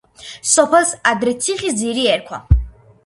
სოფელს 0.51 0.93
ადრე 1.11 1.35
ციხისძირი 1.43 2.09
ერქვა. 2.15 2.41